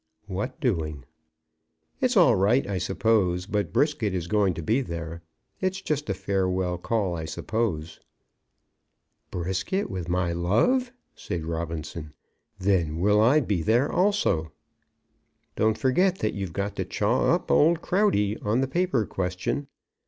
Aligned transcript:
"What 0.25 0.59
doing?" 0.59 1.05
"It's 1.99 2.17
all 2.17 2.33
right, 2.35 2.65
I 2.65 2.79
suppose; 2.79 3.45
but 3.45 3.71
Brisket 3.71 4.15
is 4.15 4.25
going 4.25 4.55
to 4.55 4.63
be 4.63 4.81
there. 4.81 5.21
It's 5.59 5.79
just 5.79 6.09
a 6.09 6.15
farewell 6.15 6.79
call, 6.79 7.15
I 7.15 7.25
suppose." 7.25 7.99
"Brisket 9.29 9.91
with 9.91 10.09
my 10.09 10.31
love!" 10.33 10.91
said 11.13 11.45
Robinson. 11.45 12.13
"Then 12.57 12.99
will 12.99 13.21
I 13.21 13.41
be 13.41 13.61
there 13.61 13.91
also." 13.91 14.51
"Don't 15.55 15.77
forget 15.77 16.17
that 16.17 16.33
you've 16.33 16.51
got 16.53 16.75
to 16.77 16.85
chaw 16.85 17.35
up 17.35 17.51
old 17.51 17.83
Crowdy 17.83 18.39
on 18.43 18.61
the 18.61 18.67
paper 18.67 19.05
question. 19.05 19.67